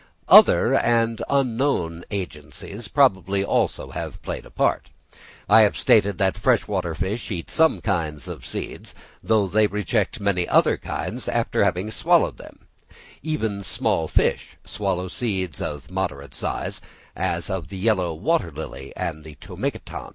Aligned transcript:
Other 0.27 0.73
and 0.73 1.21
unknown 1.29 2.05
agencies 2.09 2.87
probably 2.87 3.41
have 3.41 3.49
also 3.49 3.93
played 4.23 4.47
a 4.47 4.49
part. 4.49 4.89
I 5.47 5.61
have 5.61 5.77
stated 5.77 6.17
that 6.17 6.39
fresh 6.39 6.67
water 6.67 6.95
fish 6.95 7.29
eat 7.29 7.51
some 7.51 7.81
kinds 7.81 8.27
of 8.27 8.43
seeds, 8.43 8.95
though 9.21 9.45
they 9.45 9.67
reject 9.67 10.19
many 10.19 10.47
other 10.47 10.75
kinds 10.75 11.27
after 11.27 11.63
having 11.63 11.91
swallowed 11.91 12.37
them; 12.37 12.65
even 13.21 13.61
small 13.61 14.07
fish 14.07 14.57
swallow 14.65 15.07
seeds 15.07 15.61
of 15.61 15.91
moderate 15.91 16.33
size, 16.33 16.81
as 17.15 17.47
of 17.51 17.67
the 17.67 17.77
yellow 17.77 18.11
water 18.11 18.49
lily 18.51 18.91
and 18.95 19.23
Potamogeton. 19.23 20.09